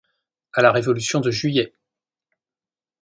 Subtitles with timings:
[0.53, 1.75] A la révolution de juillet!